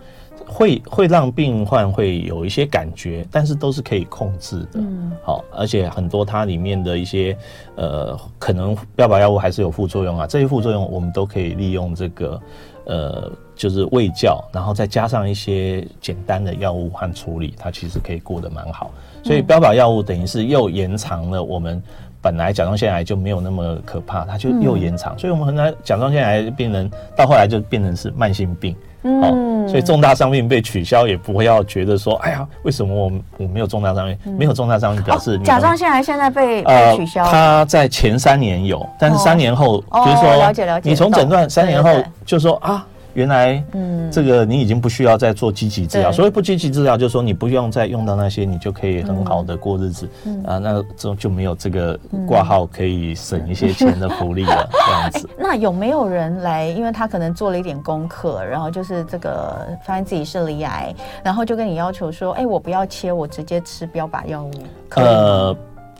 [0.46, 4.74] 会会让病患会有一些感觉，但是都是可以控制的。
[4.74, 7.36] 嗯，好，而且很多它里面的一些
[7.76, 12.40] 呃，可能标靶药物还是有副作用啊，这些副作用我们都可以利用这个
[12.86, 13.30] 呃。
[13.58, 18.92] 就是胃教，然后再加上一些简单的药物和处理，它其实可以过得蛮好。
[19.24, 21.82] 所以标靶药物等于是又延长了我们
[22.20, 25.18] 本来甲状腺癌就没有那么可怕，它就又延长。
[25.18, 28.74] 所以我们很多甲状腺癌病人到后来就变成是慢性病。
[29.02, 34.36] 嗯，所以重大伤病被取消也不会要觉得说，哎呀，为什么我我没有重大伤病？
[34.36, 37.24] 没有重大伤病表示甲状腺癌现在被被取消。
[37.24, 41.90] 它在前三年有，但是三年后就是说，了解了解，你从诊断三年后
[42.26, 42.84] 就说啊。
[43.18, 46.12] 原来，嗯，这个你已经不需要再做积极治疗。
[46.12, 50.08] 所谓不积极治疗，就是说你不用再用到那些，你就可以很好的过日子。
[50.24, 54.68] 嗯啊，那这就没有这个挂号可以省一些钱的福利了。
[54.86, 55.28] 这样子。
[55.36, 56.68] 那有没有人来？
[56.68, 64.50] 因为他可能做了一点功课，然后就是这个发现自己是离癌，然后就跟你要求说：“哎，我不要切，我直接吃标靶药物。”
[64.94, 65.56] 呃。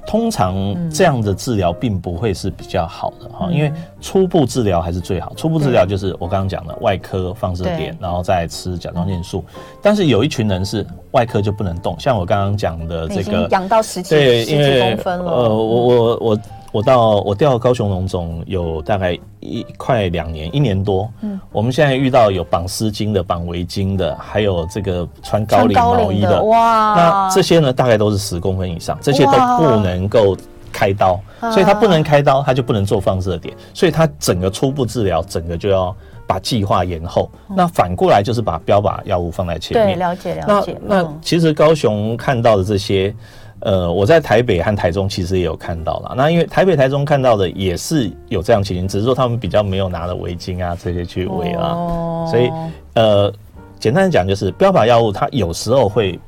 [0.09, 0.57] 通常
[0.89, 5.35] 这样的治疗并不会是比较好的哈，因为初步治疗还是最好。
[5.37, 9.45] 初步治疗就是我刚刚讲的外科放射点，然后再吃甲状腺素。
[9.83, 16.39] 但是有一群人是外科就不能动，像我刚刚讲的这个，养到十几对，因为呃，我我我。
[16.71, 30.37] 我到我调高雄农总有大概一快两年一年多，嗯，我们现在遇到有绑丝巾的、绑围巾的，还有这个穿高领毛衣的，哇，那这些呢大概都是十公分以上，这些都不能够
[30.71, 35.95] 开刀，所以他不能开刀，他就不能做放射点，所以他整个初步治疗整个就要
[36.27, 37.31] 把计划延后。
[37.57, 40.79] 那反过来就是把标靶药物放在前面，对，了解了解。
[40.85, 43.15] 那那其实高雄看到的这些。
[43.61, 46.15] 呃，我在台北和台中其实也有看到了。
[46.17, 51.73] 那因为台北、台中看到的也是有这样情形，只是说他们比较没有拿着围巾啊这些去围啊。
[51.75, 52.51] 哦、所以
[52.95, 53.33] 呃，
[53.79, 56.19] 简单的讲就是标靶药物它有时候会。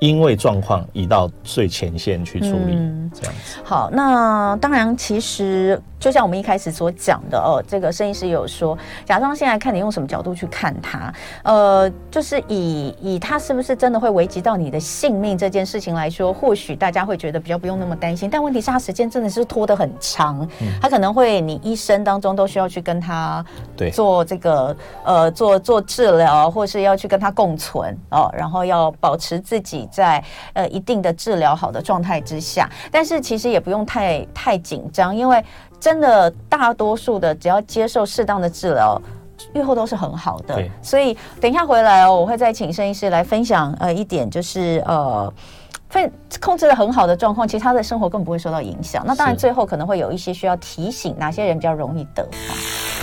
[0.00, 3.58] 因为状况移到最前线去处理，嗯、这样子。
[3.62, 11.10] 好，那当然，其实就像我们一开始所讲的哦，这个摄影师有说，甲状腺癌看你用什么角度去看他，
[11.44, 18.28] 呃，就是以以他是不是真的会危及到你的性命这件事情来说，或许大家会觉得比较不用那么担心。
[18.28, 20.46] 但问题是，他时间真的是拖得很长，
[20.78, 23.42] 他可能会你一生当中都需要去跟他
[23.74, 29.88] 对做这个呃做做治疗，或是要去跟他共存哦，然后要保持自己。
[29.94, 30.20] 在
[30.54, 35.40] 呃一定的治疗好的状态之下，但是其实也不用太太紧张，因为
[35.84, 38.98] 真的大多数的只要接受适当的治疗，
[39.52, 40.54] 愈后都是很好的。
[40.54, 45.30] 对所以等一下回来哦，我会再请申医师来分享呃一点，就是呃。
[46.40, 49.02] 控制的很好的状况，其实他的生活根本不会受到影响。
[49.06, 52.26] 那当然，最后可能会有一些需要提醒，哪些人比较容易得。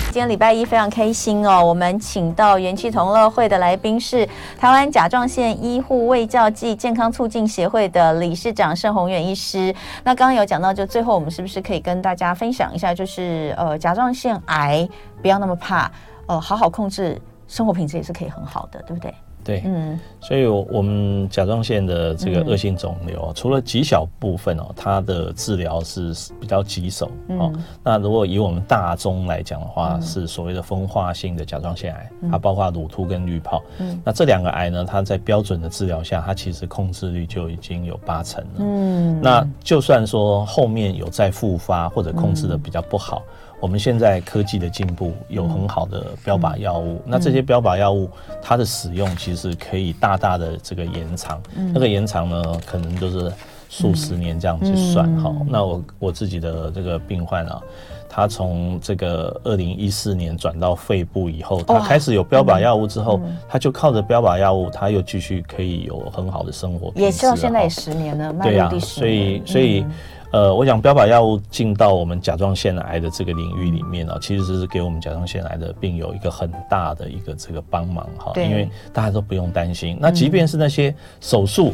[0.05, 4.27] 今天礼拜一非常开心哦，我们请到元气同乐会的来宾是
[4.59, 9.73] 台湾甲状腺医护卫教暨健康促进协会的理事长盛宏远医师。
[10.03, 14.87] 那刚刚有讲到，就最后我们是不是可以跟大家分享一下，就是呃甲状腺癌
[15.21, 15.89] 不要那么怕，
[16.25, 17.19] 呃好好控制，
[17.51, 19.13] 生活品质也是可以很好的，对不对？
[19.43, 27.51] 对，嗯，所以我们甲状腺的这个恶性肿瘤，嗯、除了极小部分哦，它的治疗是比较棘手哦。
[27.55, 33.61] 嗯、那如果以我们大宗来讲的话，嗯、是所谓的风化性的甲状腺癌，它包括乳突跟滤泡。
[33.79, 38.59] 嗯，那这两个癌呢，它在标准的治疗下，它其实控制率就已经有八成了。
[38.59, 43.23] 嗯，那就算说后面有再复发或者控制的比较不好。
[43.61, 48.09] 嗯我们现在科技的进步有很好的标靶药物，嗯、那这些标靶药物
[48.41, 53.31] 它的使用其实可以大大的这个延长，嗯、那个延长呢，可能就是
[53.69, 55.31] 数十年这样去算哈。
[55.39, 57.61] 嗯、那我我自己的这个病患啊，
[58.09, 66.91] 他从这个二零一四年转到肺部以后，他开始有标靶药物之后，嗯、他就靠着标靶药物，他又继续可以有很好的生活。
[66.95, 69.81] 也到现在也十年了，对呀、啊，所以所以。
[69.81, 69.91] 嗯
[70.31, 79.97] 呃，我想标靶药物进到我们甲状腺癌的这个领域里面呢，其实是给我们甲状腺癌的病友一个很大的一个这个帮忙哈，因为大家都不用担心。
[79.99, 81.73] 那即便是那些手术，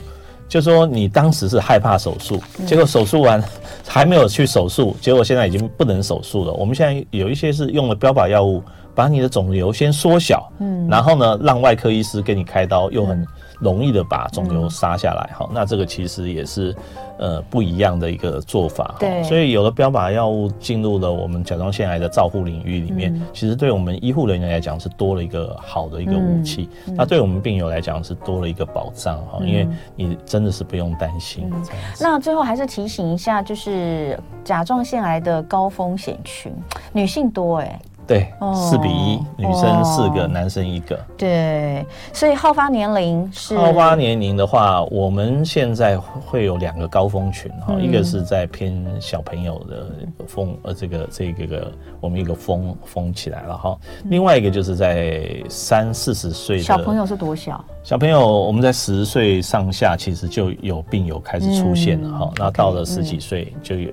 [0.49, 3.43] 就说你当时是害怕手术，结果手术完
[3.87, 6.51] 还没有去手术，结果现在已经不能手术了。
[6.53, 8.63] 我们现在有一些是用了标靶药物，
[8.97, 13.23] 把你的肿瘤先缩小，嗯，然后呢，让外科医师给你开刀，又很
[13.59, 16.75] 容易的把肿瘤杀下来，哈，那这个其实也是。
[17.19, 31.49] 呃，不一样的一个做法，对，所以有了标靶药物进入了我们甲状腺癌的照护领域里面，嗯、其实对我们医护人员来讲是多了一个好的一个武器，那对我们病友来讲是多了一个保障哈，嗯、因为你真的是不用担心。
[31.51, 31.65] 嗯、
[31.99, 36.53] 那最后还是提醒一下，就是甲状腺癌的高风险群，
[36.93, 37.81] 女性多哎、欸。
[38.07, 40.97] 对，四比一，女生四个，男生一个。
[41.17, 49.85] 对，所以好发年龄是好发年龄的话，我们现在会有两个高峰群哈，一个是在偏小朋友的
[50.25, 57.61] 封呃这个这个个我们一个封封起来了哈，另外一个就是在三四十岁的小朋友是多小？
[57.83, 63.91] 小朋友我们在十岁上下其实就有病友开始出现了哈，那到了十几岁就有，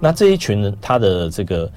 [0.00, 1.70] 那这一群人他的这个。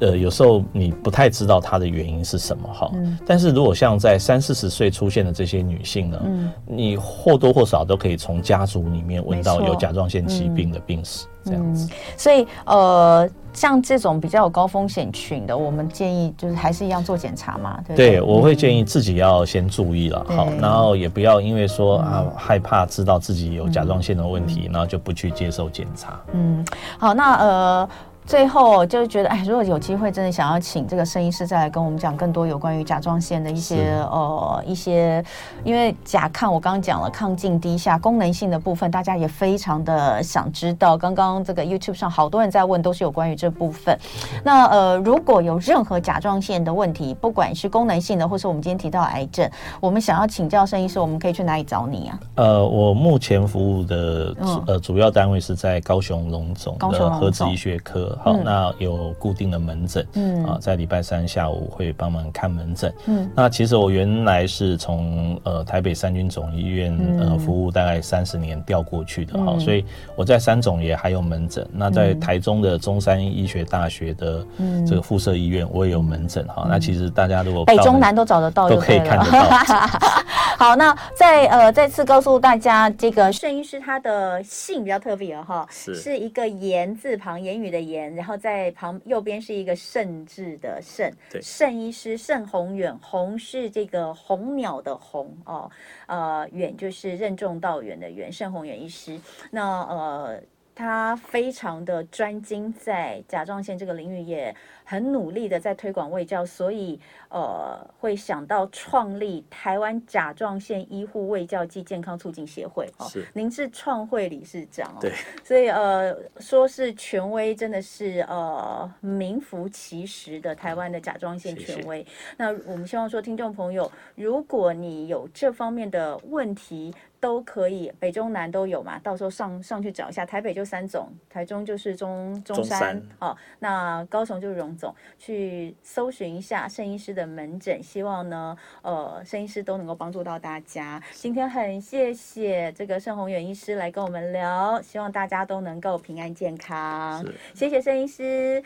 [0.00, 11.90] 呃，有时候你不太知道它的原因是什么哈，嗯、但是如果像在三四十岁出现的这些女性呢，嗯、你或多或少都可以从家族里面闻到有甲状腺疾病的病史，嗯、这样子。
[12.16, 26.20] 所以呃，像这种比较有高风险群的，我们建议就是还是一样做检查嘛，对，对，对，我会建议自己要先注意了，好、嗯，然后也不要因为说啊害怕知道自己有甲状腺的问题，嗯、然后就不去接受检查。
[26.32, 26.64] 嗯，
[26.98, 27.88] 好，那呃。
[28.28, 35.24] 最后就是觉得，哎，如果有机会，真的想要请这个盛医师再来跟我们讲更多有关于甲状腺的一些呃一些，
[35.64, 40.94] 因为甲亢我刚刚讲了亢进低下功能性的部分，大家也非常的想知道。
[40.94, 43.98] 刚刚这个 YouTube 上好多人在问，都是有关于这部分。
[44.44, 49.50] 那呃，如果有任何甲状腺的问题，不管是功能性的，或是我们今天提到癌症，
[49.80, 52.20] 我们想要请教盛医师，我们可以去哪里找你啊？
[52.34, 58.17] 呃，我目前服务的呃主要单位是在高雄龙总的核子医学科。
[58.22, 60.44] 好，嗯、那有固定的门诊，嗯。
[60.44, 69.84] 啊，在礼拜三下午会帮忙看门诊，嗯，那其实我原来是从呃台北三军总医院、嗯、呃服务大概三十年调过去的哈，嗯、所以
[70.16, 74.44] 我在三总也还有门诊，那在台中的中山医学大学的
[74.86, 79.48] 这个附设医院我也有门诊哈，嗯、那其实大家如果北中南都找得到，都可以看得到。
[80.58, 85.94] 好，那再呃再次告诉大家，这个盛医师他的姓比较特别哈，是。
[85.94, 88.07] 是一个言字旁，言语的言。
[88.14, 95.70] 然后在旁右边是一个盛字的盛，对，盛医师盛宏远，宏是这个红鸟的红哦，
[96.06, 99.18] 呃，远就是任重道远的远，盛宏远医师。
[99.50, 100.42] 那呃，
[100.74, 104.54] 他非常的专精在甲状腺这个领域也。
[104.88, 112.90] 很努力的在推广卫教，所以呃会想到创立台湾甲状腺医护卫教暨健康促进协会。
[112.96, 114.98] 哦，是，您是创会理事长哦。
[114.98, 115.12] 对，
[115.44, 122.06] 所以呃说是权威，真的是呃名副其实的台湾的甲状腺权威。
[122.38, 130.24] 那我们希望说，听众朋友，如果你有这方面的问题，都可以北中南都有嘛，到时候上上去找一下。
[130.24, 141.02] 台北就三种，台中就是中中山，中山哦，那高雄就是荣总，去搜寻一下圣医师的门诊，希望呢，呃，圣医师都能够帮助到大家。
[141.12, 147.26] 今天很谢谢这个盛宏远医师来跟我们聊，希望大家都能够平安健康。
[147.54, 148.62] 谢谢盛医师。